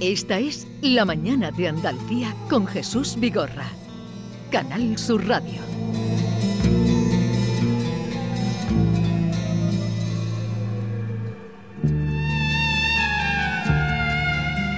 [0.00, 3.66] Esta es La Mañana de Andalucía con Jesús Vigorra.
[4.48, 5.60] Canal Sur Radio.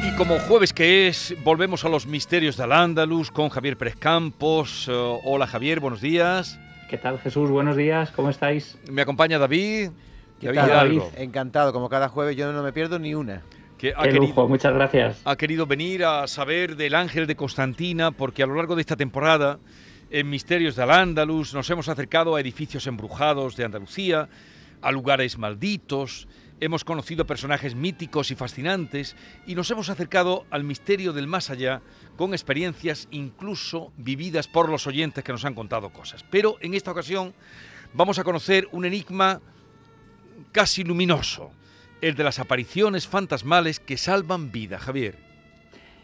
[0.08, 4.88] Y como jueves que es, volvemos a los misterios del Andaluz con Javier Pérez Campos.
[4.88, 6.58] Eh, hola Javier, buenos días.
[6.88, 7.50] ¿Qué tal Jesús?
[7.50, 8.78] Buenos días, ¿cómo estáis?
[8.90, 9.90] Me acompaña David.
[10.40, 11.02] ¿Qué David tal, David?
[11.18, 13.42] Encantado, como cada jueves yo no me pierdo ni una.
[13.80, 15.22] Que ha Qué querido, lujo, muchas gracias.
[15.24, 18.94] ha querido venir a saber del ángel de Constantina, porque a lo largo de esta
[18.94, 19.58] temporada,
[20.10, 24.28] en Misterios del Andaluz, nos hemos acercado a edificios embrujados de Andalucía,
[24.82, 26.28] a lugares malditos,
[26.60, 29.16] hemos conocido personajes míticos y fascinantes,
[29.46, 31.80] y nos hemos acercado al misterio del más allá
[32.18, 36.22] con experiencias incluso vividas por los oyentes que nos han contado cosas.
[36.30, 37.32] Pero en esta ocasión
[37.94, 39.40] vamos a conocer un enigma
[40.52, 41.50] casi luminoso,
[42.00, 45.30] el de las apariciones fantasmales que salvan vida, Javier.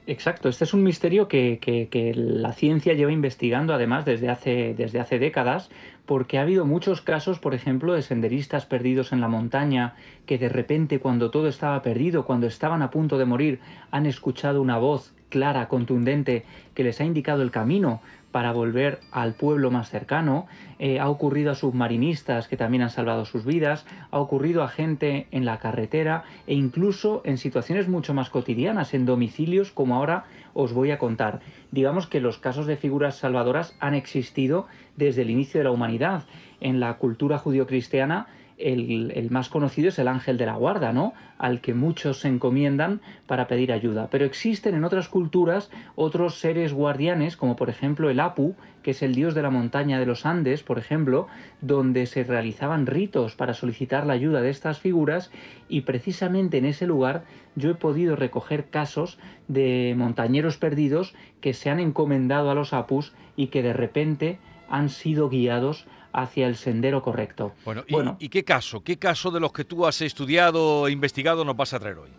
[0.09, 5.19] Exacto, este es un misterio que, la ciencia lleva investigando además desde hace, desde hace
[5.19, 5.69] décadas,
[6.05, 10.49] porque ha habido muchos casos, por ejemplo, de senderistas perdidos en la montaña, que de
[10.49, 15.16] repente cuando todo estaba perdido, cuando estaban a punto de morir, han escuchado una voz
[15.29, 18.01] clara, contundente, que les ha indicado el camino
[18.37, 20.47] para volver al pueblo más cercano,
[20.79, 25.27] eh, ha ocurrido a submarinistas que también han salvado sus vidas, ha ocurrido a gente
[25.31, 30.75] en la carretera e incluso en situaciones mucho más cotidianas, en domicilios como ahora os
[30.75, 31.41] voy a contar.
[31.71, 36.25] Digamos que los casos de figuras salvadoras han existido desde el inicio de la humanidad.
[36.61, 38.27] En la cultura judio-cristiana
[38.59, 41.13] el, más conocido es el ángel de la guarda, ¿no?
[41.39, 44.09] Al que muchos se encomiendan para pedir ayuda.
[44.11, 49.03] Pero existen en otras culturas otros seres guardianes, como por ejemplo el Apu, que es
[49.03, 51.27] el dios de la montaña de los Andes, por ejemplo,
[51.61, 55.31] donde se realizaban ritos para solicitar la ayuda de estas figuras
[55.69, 57.25] y precisamente en ese lugar
[57.57, 59.19] yo he podido recoger casos
[59.49, 64.89] de montañeros perdidos que se han encomendado a los Apus y que de repente han
[64.89, 67.53] sido guiados hacia el sendero correcto.
[67.65, 68.17] Bueno, ¿y, Bueno.
[68.19, 68.83] y qué caso?
[68.83, 72.11] ¿Qué caso de los que tú has estudiado e investigado nos vas a traer hoy?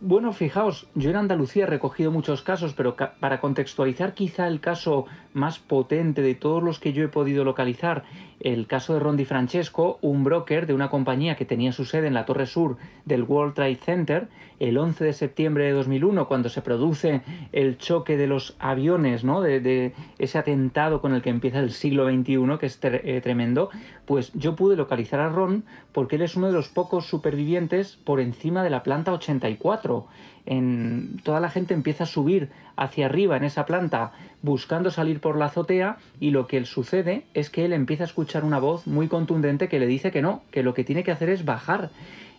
[0.00, 5.06] Bueno, fijaos, yo en Andalucía he recogido muchos casos, pero para contextualizar quizá el caso
[5.34, 8.04] más potente de todos los que yo he podido localizar,
[8.38, 12.14] el caso de Rondi Francesco, un broker de una compañía que tenía su sede en
[12.14, 12.76] la torre sur
[13.06, 14.28] del World Trade Center,
[14.60, 19.40] el 11 de septiembre de 2001, cuando se produce el choque de los aviones, ¿no?
[19.40, 23.70] De, ese atentado con el que empieza el siglo XXI, que es eh, tremendo,
[24.08, 28.20] pues yo pude localizar a Ron porque él es uno de los pocos supervivientes por
[28.20, 30.06] encima de la planta 84.
[30.46, 35.36] En, toda la gente empieza a subir hacia arriba en esa planta buscando salir por
[35.36, 39.08] la azotea y lo que sucede es que él empieza a escuchar una voz muy
[39.08, 41.90] contundente que le dice que no, que lo que tiene que hacer es bajar.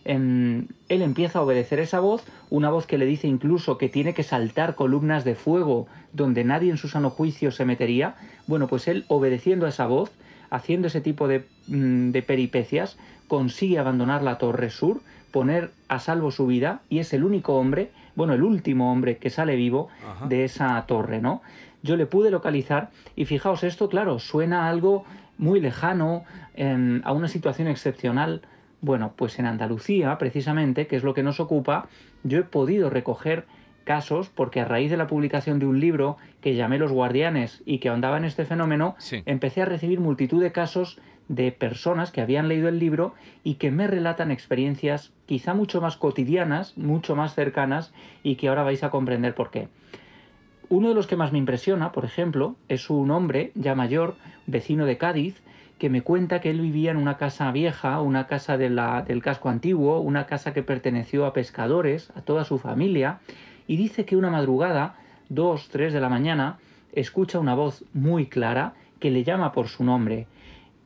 [0.04, 4.12] Em, él empieza a obedecer esa voz, una voz que le dice incluso que tiene
[4.12, 8.16] que saltar columnas de fuego donde nadie en su sano juicio se metería.
[8.48, 10.10] Bueno, pues él obedeciendo a esa voz,
[10.50, 15.00] haciendo ese tipo de, mm, de peripecias, consigue abandonar la torre sur,
[15.30, 19.30] poner a salvo su vida y es el único hombre, bueno, el último hombre que
[19.30, 20.26] sale vivo Ajá.
[20.26, 21.42] de esa torre, ¿no?
[21.82, 25.04] Yo le pude localizar y fijaos, esto, claro, suena a algo
[25.38, 26.24] muy lejano,
[26.54, 28.42] em, a una situación excepcional.
[28.82, 31.88] Bueno, pues en Andalucía, precisamente, que es lo que nos ocupa,
[32.22, 33.46] yo he podido recoger
[33.84, 37.78] casos porque a raíz de la publicación de un libro que llamé Los Guardianes y
[37.78, 39.22] que ahondaba en este fenómeno, Sí.
[39.26, 40.98] empecé a recibir multitud de casos
[41.28, 43.14] de personas que habían leído el libro
[43.44, 47.92] y que me relatan experiencias quizá mucho más cotidianas, mucho más cercanas
[48.22, 49.68] y que ahora vais a comprender por qué.
[50.68, 54.14] Uno de los que más me impresiona, por ejemplo, es un hombre ya mayor,
[54.46, 55.42] vecino de Cádiz,
[55.78, 59.22] que me cuenta que él vivía en una casa vieja, una casa de la- del
[59.22, 63.18] casco antiguo, una casa que perteneció a pescadores, a toda su familia,
[63.70, 64.96] y dice que una madrugada,
[65.28, 66.58] dos, tres de la mañana,
[66.92, 70.26] escucha una voz muy clara que le llama por su nombre.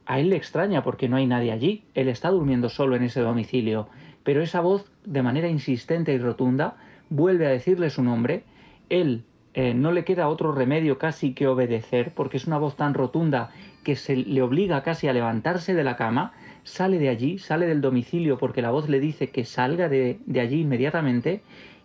[0.04, 3.22] A él le extraña porque no hay nadie allí, él está durmiendo solo en ese
[3.22, 3.88] domicilio,
[4.22, 6.76] pero esa voz, de manera insistente y rotunda,
[7.08, 8.44] vuelve a decirle su nombre,
[8.90, 12.92] él eh, no le queda otro remedio casi que obedecer, porque es una voz tan
[12.92, 13.50] rotunda
[13.82, 16.34] que se le obliga casi a levantarse de la cama,
[16.64, 20.60] sale de allí, sale del domicilio porque la voz le dice que salga de allí
[20.60, 21.42] inmediatamente,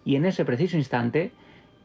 [0.10, 1.32] y en ese preciso instante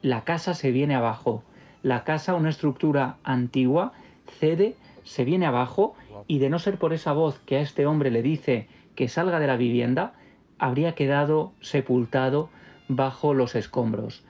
[0.01, 1.43] la casa se viene abajo.
[1.83, 3.93] La casa, una estructura antigua,
[4.41, 5.95] cede, se viene abajo,
[6.27, 9.41] y de no ser por esa voz que a este hombre le dice que salga
[9.41, 10.15] de la vivienda,
[10.59, 12.49] habría quedado sepultado
[12.89, 14.25] bajo los escombros.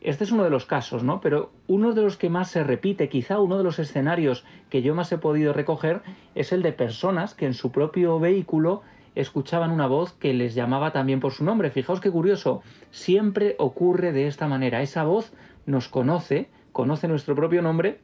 [0.00, 1.20] Este es uno de los casos, ¿no?
[1.20, 4.94] Pero uno de los que más se repite, quizá uno de los escenarios que yo
[4.94, 6.02] más he podido recoger,
[6.36, 8.82] es el de personas que en su propio vehículo
[9.14, 11.70] escuchaban una voz que les llamaba también por su nombre.
[11.70, 14.82] Fijaos qué curioso, siempre ocurre de esta manera.
[14.82, 15.32] Esa voz
[15.66, 18.00] nos conoce, conoce nuestro propio nombre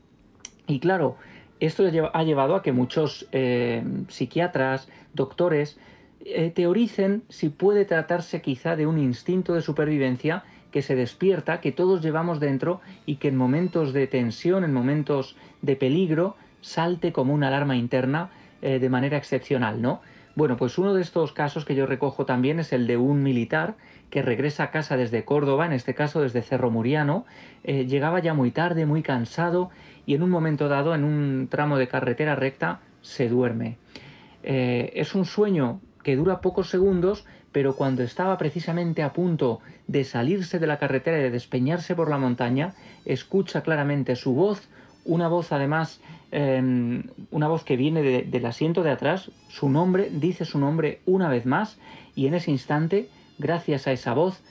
[0.66, 1.16] y claro,
[1.60, 5.78] esto ha llevado a que muchos eh, psiquiatras, doctores,
[6.24, 11.72] eh, teoricen si puede tratarse quizá de un instinto de supervivencia que se despierta, que
[11.72, 17.32] todos llevamos dentro y que en momentos de tensión, en momentos de peligro, salte como
[17.32, 18.30] una alarma interna
[18.60, 20.00] eh, de manera excepcional, ¿no?
[20.36, 23.74] Bueno, pues uno de estos casos que yo recojo también es el de un militar
[24.10, 27.24] que regresa a casa desde Córdoba, en este caso desde Cerro Muriano,
[27.64, 29.70] llegaba ya muy tarde, muy cansado
[30.04, 33.78] y en un momento dado, en un tramo de carretera recta, se duerme.
[34.42, 40.04] Eh, es un sueño que dura pocos segundos, pero cuando estaba precisamente a punto de
[40.04, 42.74] salirse de la carretera y de despeñarse por la montaña,
[43.06, 44.68] escucha claramente su voz,
[45.06, 46.00] una voz además,
[46.30, 51.28] em, una voz que viene del asiento de atrás, su nombre, dice su nombre una
[51.28, 51.78] vez más,
[52.14, 53.08] y en ese instante,
[53.38, 54.42] gracias a esa voz,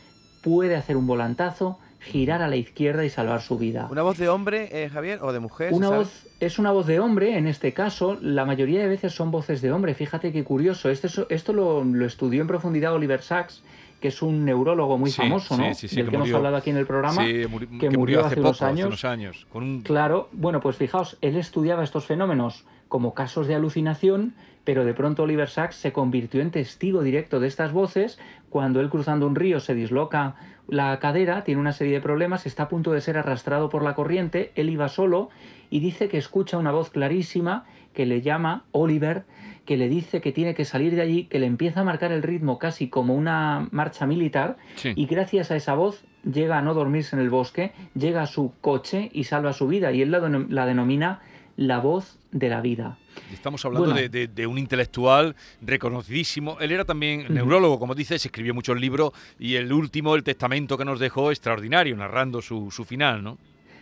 [0.41, 3.87] puede hacer un volantazo, girar a la izquierda y salvar su vida.
[3.89, 5.73] ¿Una voz de hombre, eh, Javier, o de mujer?
[5.73, 9.31] Una voz, es una voz de hombre, en este caso, la mayoría de veces son
[9.31, 9.95] voces de hombre.
[9.95, 10.89] Fíjate qué curioso.
[10.89, 13.63] Este, esto lo, estudió en profundidad Oliver Sacks,
[14.05, 15.73] que es un neurólogo muy famoso, ¿no?
[15.73, 17.47] Sí, Del que, hemos hablado aquí en el programa, que,
[17.89, 19.03] murió hace, unos años.
[19.03, 19.47] años
[19.83, 25.23] Claro, bueno, pues fijaos, él estudiaba estos fenómenos como casos de alucinación, pero de pronto
[25.23, 28.19] Oliver Sacks se convirtió en testigo directo de estas voces
[28.51, 30.35] cuando él cruzando un río se disloca
[30.67, 33.95] la cadera, tiene una serie de problemas, está a punto de ser arrastrado por la
[33.95, 35.29] corriente, él iba solo
[35.69, 39.25] y dice que escucha una voz clarísima que le llama Oliver,
[39.65, 42.23] que le dice que tiene que salir de allí, que le empieza a marcar el
[42.23, 47.15] ritmo casi como una marcha militar y gracias a esa voz llega a no dormirse
[47.15, 51.21] en el bosque, llega a su coche y salva su vida y él la denomina
[51.57, 52.97] la voz de la vida.
[53.31, 56.57] Estamos hablando de, un intelectual reconocidísimo.
[56.59, 60.85] Él era también neurólogo, como dices, escribió muchos libros y el último, el testamento que
[60.85, 63.37] nos dejó, extraordinario, narrando su, final, ¿no?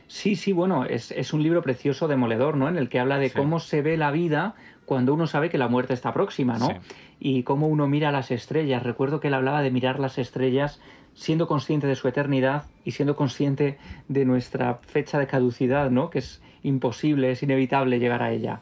[0.07, 2.67] Sí, sí, bueno, es, un libro precioso, demoledor, ¿no?
[2.67, 4.53] En el que habla de cómo se ve la vida
[4.85, 6.79] cuando uno sabe que la muerte está próxima, ¿no?
[7.19, 8.83] Y cómo uno mira las estrellas.
[8.83, 10.79] Recuerdo que él hablaba de mirar las estrellas
[11.15, 13.77] siendo consciente de su eternidad y siendo consciente
[14.07, 16.09] de nuestra fecha de caducidad, ¿no?
[16.09, 18.62] Que es imposible, es inevitable llegar a ella.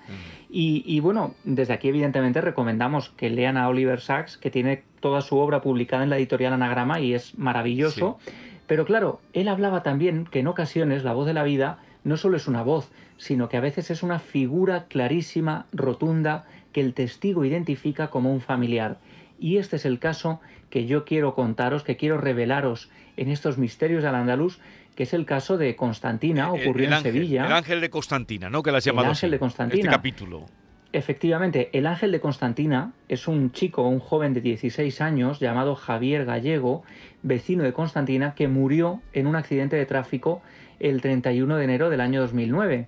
[0.49, 5.37] y, bueno, desde aquí evidentemente recomendamos que lean a Oliver Sacks, que tiene toda su
[5.37, 8.19] obra publicada en la editorial Anagrama y es maravilloso.
[8.67, 12.37] Pero claro, él hablaba también que en ocasiones la voz de la vida no solo
[12.37, 17.45] es una voz, sino que a veces es una figura clarísima, rotunda, que el testigo
[17.45, 18.97] identifica como un familiar.
[19.39, 20.39] Y este es el caso
[20.69, 24.59] que yo quiero contaros, que quiero revelaros en estos misterios al andaluz,
[24.95, 27.45] que es el caso de Constantina, ocurrió en Sevilla.
[27.45, 28.61] El ángel de Constantina, ¿no?
[28.63, 29.79] Que la has llamado El ángel de Constantina.
[29.79, 30.45] Este capítulo.
[30.93, 36.25] Efectivamente, el ángel de Constantina es un chico, un joven de 16 años llamado Javier
[36.25, 36.83] Gallego,
[37.23, 40.41] vecino de Constantina, que murió en un accidente de tráfico
[40.79, 42.87] el 31 de enero del año 2009.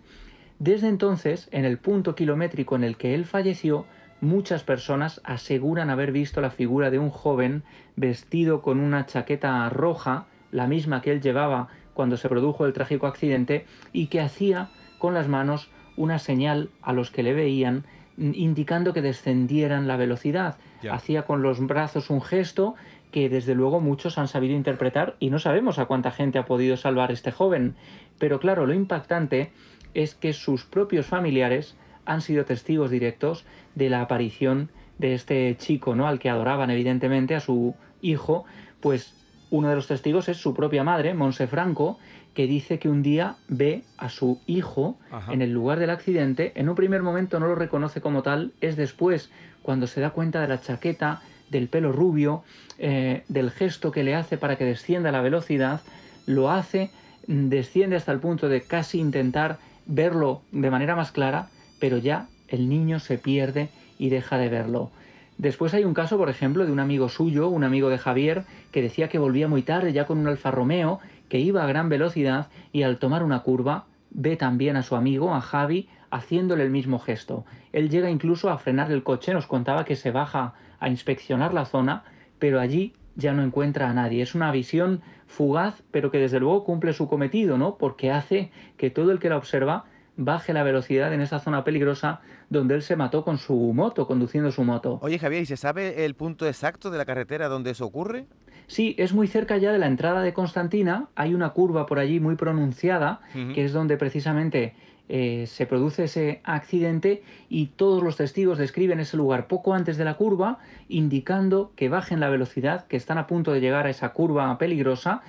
[0.59, 3.85] Desde entonces, en el punto kilométrico en el que él falleció,
[4.19, 7.63] muchas personas aseguran haber visto la figura de un joven
[7.95, 13.07] vestido con una chaqueta roja, la misma que él llevaba cuando se produjo el trágico
[13.07, 17.85] accidente y que hacía con las manos una señal a los que le veían
[18.17, 20.57] indicando que descendieran la velocidad.
[20.91, 22.75] Hacía con los brazos un gesto
[23.11, 26.77] que desde luego muchos han sabido interpretar y no sabemos a cuánta gente ha podido
[26.77, 27.75] salvar este joven.
[28.19, 29.51] Pero claro, lo impactante
[29.93, 33.45] es que sus propios familiares han sido testigos directos
[33.75, 36.07] de la aparición de este chico, ¿no?
[36.07, 38.45] Al que adoraban evidentemente a su hijo,
[38.81, 39.15] pues
[39.53, 41.99] uno de los testigos es su propia madre, Monse Franco,
[42.33, 44.97] que dice que un día ve a su hijo
[45.29, 46.53] en el lugar del accidente.
[46.55, 49.29] En un primer momento no lo reconoce como tal, es después
[49.61, 52.43] cuando se da cuenta de la chaqueta, del pelo rubio,
[52.79, 55.81] eh, del gesto que le hace para que descienda la velocidad,
[56.25, 56.89] lo hace,
[57.27, 62.69] desciende hasta el punto de casi intentar verlo de manera más clara, pero ya el
[62.69, 63.69] niño se pierde
[63.99, 64.89] y deja de verlo.
[65.37, 68.81] Después hay un caso, por ejemplo, de un amigo suyo, un amigo de Javier, que
[68.81, 70.99] decía que volvía muy tarde ya con un Alfa Romeo,
[71.29, 75.33] que iba a gran velocidad y al tomar una curva ve también a su amigo,
[75.33, 77.45] a Javi, haciéndole el mismo gesto.
[77.71, 81.65] Él llega incluso a frenar el coche, nos contaba que se baja a inspeccionar la
[81.65, 82.03] zona,
[82.37, 84.21] pero allí ya no encuentra a nadie.
[84.21, 87.77] Es una visión fugaz, pero que desde luego cumple su cometido, ¿no?
[87.77, 92.21] Porque hace que todo el que la observa baje la velocidad en esa zona peligrosa
[92.49, 94.99] donde él se mató con su moto, conduciendo su moto.
[95.01, 98.25] Oye Javier, ¿y se sabe el punto exacto de la carretera donde eso ocurre?
[98.67, 102.19] Sí, es muy cerca ya de la entrada de Constantina, hay una curva por allí
[102.19, 103.21] muy pronunciada,
[103.53, 104.73] que es donde precisamente
[105.09, 110.05] eh, se produce ese accidente y todos los testigos describen ese lugar poco antes de
[110.05, 114.09] la curva, indicando que bajen la velocidad, que están a punto de llegar a esa
[114.09, 115.21] curva peligrosa.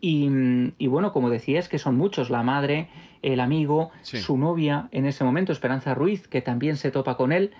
[0.00, 2.88] Y, bueno, como decía, es que son muchos, la madre,
[3.22, 7.52] el amigo, su novia en ese momento, Esperanza Ruiz, que también se topa con él.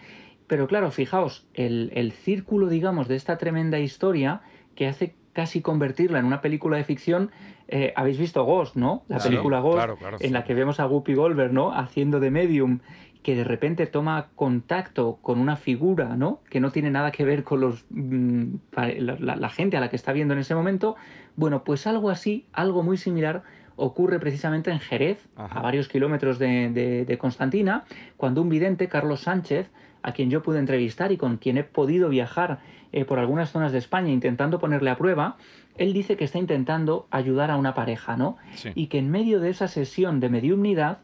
[0.46, 4.40] Pero claro, fijaos, el, el círculo, digamos, de esta tremenda historia
[4.74, 7.30] que hace casi convertirla en una película de ficción.
[7.68, 9.04] Eh, habéis visto Ghost, ¿no?
[9.08, 9.88] La película Ghost,
[10.20, 11.72] en la que vemos a Guppy Goldberg, ¿no?
[11.72, 12.80] Haciendo de medium,
[13.22, 16.40] que de repente toma contacto con una figura, ¿no?
[16.50, 20.12] Que no tiene nada que ver con los, mm, la, gente a la que está
[20.12, 20.96] viendo en ese momento.
[21.36, 23.42] Bueno, pues algo así, algo muy similar
[23.76, 27.84] ocurre precisamente en Jerez, a varios kilómetros de, de Constantina,
[28.18, 29.70] cuando un vidente, Carlos Sánchez,
[30.02, 32.60] a quien yo pude entrevistar y con quien he podido viajar
[32.92, 35.36] eh, por algunas zonas de España intentando ponerle a prueba,
[35.76, 38.36] él dice que está intentando ayudar a una pareja, ¿no?
[38.74, 40.98] Y que en medio de esa sesión de mediumnidad,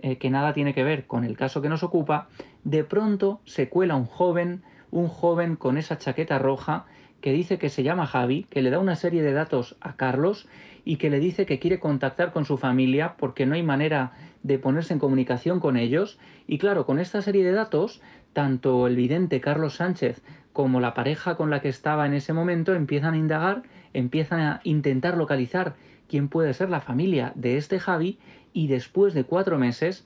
[0.00, 2.28] eh, que nada tiene que ver con el caso que nos ocupa,
[2.64, 6.86] de pronto se cuela un joven, un joven con esa chaqueta roja,
[7.20, 10.46] que dice que se llama Javi, que le da una serie de datos a Carlos
[10.84, 14.58] y que le dice que quiere contactar con su familia porque no hay manera de
[14.58, 16.18] ponerse en comunicación con ellos.
[16.46, 18.00] Y claro, con esta serie de datos,
[18.32, 20.22] tanto el vidente Carlos Sánchez
[20.58, 23.62] como la pareja con la que estaba en ese momento empiezan a indagar,
[23.94, 25.76] empiezan a intentar localizar
[26.08, 28.18] quién puede ser la familia de este Javi
[28.52, 30.04] y después de cuatro meses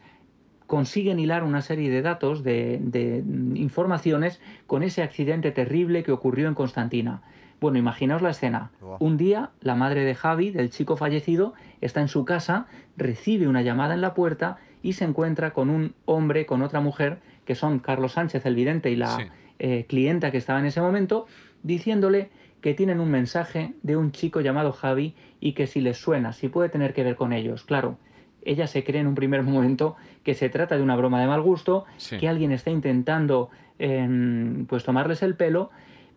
[0.67, 6.55] consiguen hilar una serie de datos, de, informaciones con ese accidente terrible que ocurrió en
[6.55, 7.23] Constantina.
[7.59, 8.73] Bueno, imaginaos la escena.
[8.99, 12.67] Un día, la madre de Javi, del chico fallecido, está en su casa,
[12.99, 17.21] recibe una llamada en la puerta y se encuentra con un hombre, con otra mujer,
[17.47, 19.33] que son Carlos Sánchez, el vidente, y la
[19.65, 21.27] eh, clienta que estaba en ese momento,
[21.63, 26.33] diciéndole que tienen un mensaje de un chico llamado Javi y que si les suena,
[26.33, 27.63] si puede tener que ver con ellos.
[27.63, 27.97] Claro,
[28.45, 31.43] ella se cree en un primer momento que se trata de una broma de mal
[31.43, 31.85] gusto,
[32.19, 35.71] que alguien está intentando em, pues tomarles el pelo,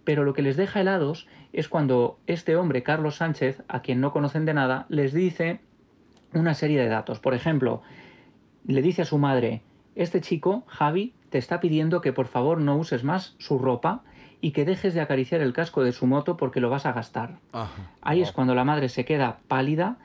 [0.03, 4.11] pero lo que les deja helados es cuando este hombre, Carlos Sánchez, a quien no
[4.11, 5.59] conocen de nada, les dice
[6.33, 7.19] una serie de datos.
[7.19, 7.83] Por ejemplo,
[8.65, 9.61] le dice a su madre,
[9.93, 14.03] este chico, Javi, te está pidiendo que por favor no uses más su ropa
[14.39, 17.39] y que dejes de acariciar el casco de su moto porque lo vas a gastar.
[18.01, 19.97] Ahí es cuando la madre se queda pálida,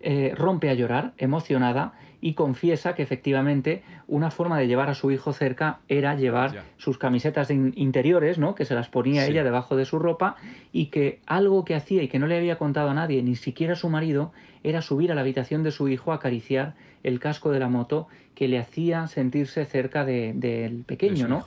[0.00, 1.92] eh, rompe a llorar, emocionada,
[2.22, 6.96] y confiesa que efectivamente una forma de llevar a su hijo cerca era llevar sus
[6.96, 8.54] camisetas interiores, ¿no?
[8.54, 10.36] que se las ponía ella debajo de su ropa,
[10.72, 13.74] y que algo que hacía y que no le había contado a nadie, ni siquiera
[13.74, 17.50] a su marido, era subir a la habitación de su hijo a acariciar el casco
[17.50, 21.46] de la moto que le hacía sentirse cerca del pequeño, ¿no?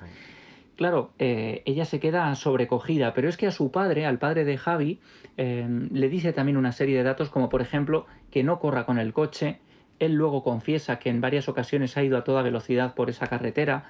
[0.75, 4.57] Claro, eh, ella se queda sobrecogida, pero es que a su padre, al padre de
[4.57, 4.99] Javi,
[5.37, 8.97] eh, le dice también una serie de datos como por ejemplo que no corra con
[8.97, 9.59] el coche,
[9.99, 13.85] él luego confiesa que en varias ocasiones ha ido a toda velocidad por esa carretera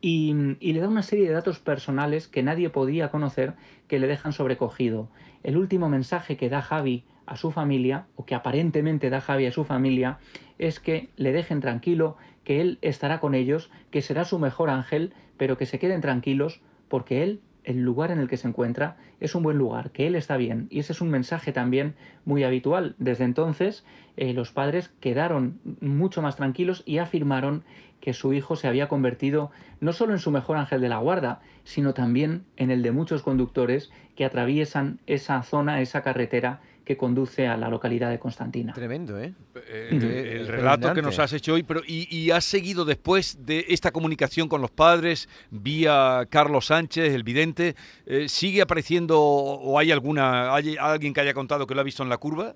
[0.00, 3.54] y, le da una serie de datos personales que nadie podía conocer
[3.86, 5.08] que le dejan sobrecogido.
[5.44, 9.52] El último mensaje que da Javi a su familia, o que aparentemente da Javi a
[9.52, 10.18] su familia,
[10.58, 15.14] es que le dejen tranquilo, que él estará con ellos, que será su mejor ángel,
[15.38, 19.34] pero que se queden tranquilos porque él el lugar en el que se encuentra es
[19.34, 20.66] un buen lugar, que él está bien.
[20.68, 22.96] Y ese es un mensaje también muy habitual.
[22.98, 23.84] Desde entonces,
[24.16, 27.64] eh, los padres quedaron mucho más tranquilos y afirmaron
[28.00, 31.40] que su hijo se había convertido no solo en su mejor ángel de la guarda,
[31.62, 36.60] sino también en el de muchos conductores que atraviesan esa zona, esa carretera
[36.92, 38.74] que conduce a la localidad de Constantina.
[38.74, 39.32] Tremendo, ¿eh?
[39.66, 43.92] eh el, relato que nos has hecho hoy, pero y, has seguido después de esta
[43.92, 50.54] comunicación con los padres vía Carlos Sánchez, el vidente, eh, ¿sigue apareciendo o hay alguna
[50.54, 52.54] hay alguien que haya contado que lo ha visto en la curva?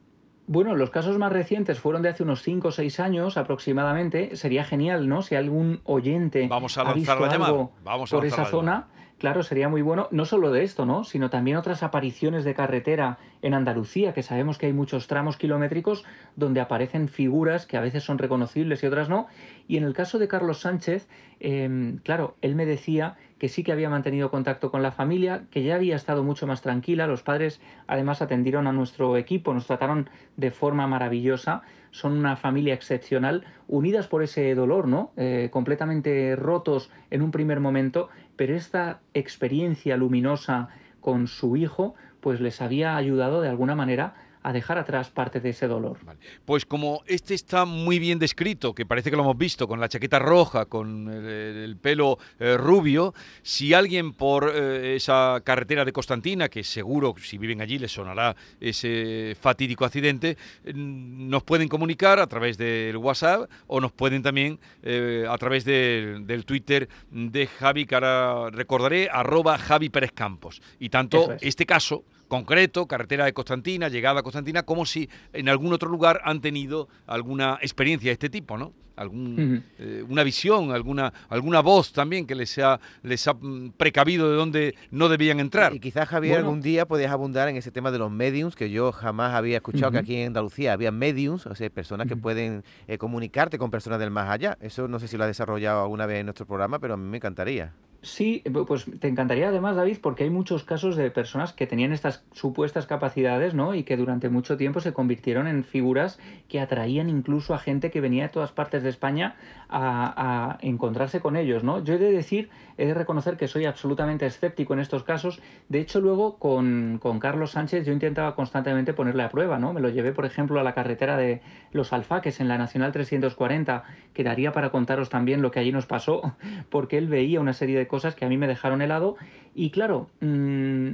[0.49, 4.37] Bueno, los casos más recientes fueron de hace unos 5 o 6 años aproximadamente.
[4.37, 5.23] Sería genial, ¿no?
[5.23, 7.69] Si algún oyente Vamos a lanzar la llamada.
[7.83, 8.87] Vamos por esa zona,
[9.19, 11.05] Claro, sería muy bueno, no solo de esto, ¿no?
[11.05, 16.05] Sino también otras apariciones de carretera en Andalucía, que sabemos que hay muchos tramos kilométricos
[16.37, 19.27] donde aparecen figuras que a veces son reconocibles y otras no.
[19.69, 21.09] Y en el caso de Carlos Sánchez,
[21.41, 25.63] em, claro, él me decía que sí que había mantenido contacto con la familia, que
[25.63, 27.07] ya había estado mucho más tranquila.
[27.07, 31.63] Los padres además atendieron a nuestro equipo, nos trataron de forma maravillosa.
[31.91, 35.13] Son una familia excepcional, unidas por ese dolor, ¿no?
[35.17, 40.69] Eh, completamente rotos en un primer momento, pero esta experiencia luminosa
[41.01, 41.95] con su hijo,
[42.27, 44.15] pues les había ayudado de alguna manera
[44.47, 45.99] a dejar atrás parte de ese dolor.
[46.45, 49.89] Pues como este está muy bien descrito, que parece que lo hemos visto, con la
[49.89, 53.13] chaqueta roja, con el, pelo eh, rubio,
[53.43, 58.37] si alguien por eh, esa carretera de Constantina, que seguro si viven allí les sonará
[58.61, 60.39] ese fatídico accidente,
[60.73, 66.45] nos pueden comunicar a través del WhatsApp o nos pueden también eh, a través del
[66.45, 70.63] Twitter de Javi, que ahora recordaré, arroba Javi Pérez Campos.
[70.79, 75.73] Y tanto este caso concreto, carretera de Constantina, llegada a Constantina, como si en algún
[75.73, 78.73] otro lugar han tenido alguna experiencia de este tipo, ¿no?
[78.97, 84.31] Algún, eh, una visión, alguna, alguna voz también que les ha, les ha mm, precavido
[84.31, 85.75] de dónde no debían entrar.
[85.75, 88.93] Y quizás, Javier, algún día podías abundar en ese tema de los mediums, que yo
[88.93, 92.99] jamás había escuchado que aquí en Andalucía había mediums, o sea, personas que pueden eh,
[92.99, 94.57] comunicarte con personas del más allá.
[94.61, 97.09] Eso no sé si lo has desarrollado alguna vez en nuestro programa, pero a mí
[97.09, 97.73] me encantaría.
[98.07, 102.25] Sí, pues te encantaría además, David, porque hay muchos casos de personas que tenían estas
[102.33, 103.75] supuestas capacidades, ¿no?
[103.75, 108.01] Y que durante mucho tiempo se convirtieron en figuras que atraían incluso a gente que
[108.01, 109.37] venía de todas partes de España
[109.69, 111.85] a, encontrarse con ellos, ¿no?
[111.85, 115.41] Yo he de decir, he de reconocer que soy absolutamente escéptico en estos casos.
[115.69, 119.73] De hecho, luego con, con Carlos Sánchez yo intentaba constantemente ponerle a prueba, ¿no?
[119.73, 121.41] Me lo llevé, por ejemplo, a la carretera de
[121.73, 125.87] Los Alfaques en la Nacional 340, que daría para contaros también lo que allí nos
[125.87, 126.35] pasó,
[126.71, 129.17] porque él veía una serie de cosas que a mí me dejaron helado.
[129.55, 130.91] Y claro, mm,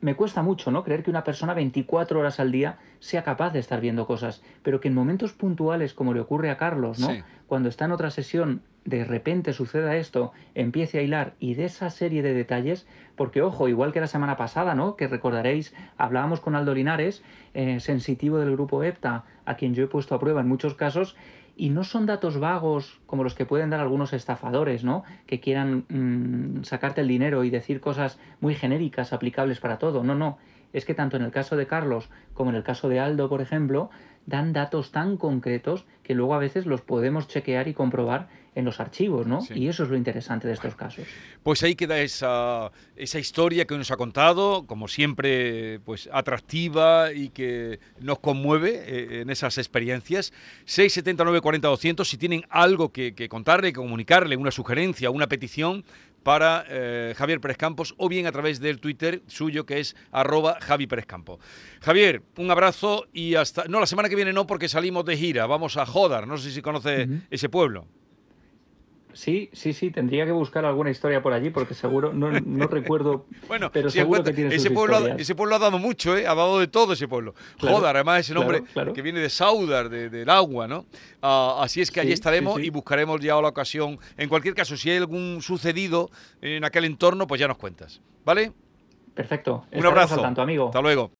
[0.00, 0.84] me cuesta mucho ¿no?
[0.84, 4.80] creer que una persona 24 horas al día sea capaz de estar viendo cosas, pero
[4.80, 7.08] que en momentos puntuales, como le ocurre a Carlos, ¿no?
[7.46, 11.90] cuando está en otra sesión, de repente suceda esto, empiece a hilar y de esa
[11.90, 12.86] serie de detalles,
[13.16, 14.96] porque ojo, igual que la semana pasada, ¿no?
[14.96, 17.22] que recordaréis, hablábamos con Aldo Linares,
[17.54, 21.16] eh, sensitivo del grupo EPTA, a quien yo he puesto a prueba en muchos casos,
[21.56, 25.04] y no son datos vagos como los que pueden dar algunos estafadores, ¿no?
[25.26, 30.02] Que quieran mm, sacarte el dinero y decir cosas muy genéricas, aplicables para todo.
[30.02, 30.38] No, no.
[30.72, 33.40] Es que tanto en el caso de Carlos como en el caso de Aldo, por
[33.40, 33.90] ejemplo,
[34.26, 38.80] dan datos tan concretos que luego a veces los podemos chequear y comprobar en los
[38.80, 39.40] archivos, ¿no?
[39.54, 41.06] Y eso es lo interesante de estos casos.
[41.42, 47.30] Pues ahí queda esa, esa historia que nos ha contado, como siempre, pues atractiva y
[47.30, 50.32] que nos conmueve eh, en esas experiencias.
[50.66, 55.84] 679 40 200, si tienen algo que, que contarle, que comunicarle, una sugerencia, una petición,
[56.24, 60.58] para eh, Javier Pérez Campos o bien a través del Twitter suyo que es arroba
[60.60, 61.38] Javi Pérez Campos.
[61.80, 63.64] Javier, un abrazo y hasta...
[63.68, 66.50] No, la semana que viene no porque salimos de gira, vamos a Jodar, no sé
[66.50, 67.86] si conoce ese pueblo.
[69.14, 73.26] Sí, sí, sí, tendría que buscar alguna historia por allí porque seguro, no, no recuerdo,
[73.48, 76.26] bueno, pero seguro que tiene ese pueblo, ha, ese pueblo ha dado mucho, ¿eh?
[76.26, 77.34] ha dado de todo ese pueblo.
[77.60, 80.86] Jodar, además ese nombre que viene de Saudar, del agua, ¿no?
[81.22, 83.98] Ah, así es que allí estaremos y buscaremos ya la ocasión.
[84.16, 86.10] En cualquier caso, si hay algún sucedido
[86.42, 88.52] en aquel entorno, pues ya nos cuentas, ¿vale?
[89.14, 89.64] Perfecto.
[89.72, 90.20] Un abrazo.
[90.20, 90.66] tanto, amigo.
[90.66, 91.12] Hasta luego.